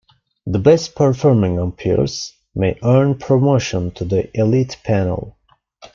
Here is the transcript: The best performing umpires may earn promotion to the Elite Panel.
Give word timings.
The 0.47 0.57
best 0.57 0.95
performing 0.95 1.59
umpires 1.59 2.33
may 2.55 2.75
earn 2.83 3.19
promotion 3.19 3.91
to 3.91 4.03
the 4.03 4.35
Elite 4.35 4.79
Panel. 4.83 5.37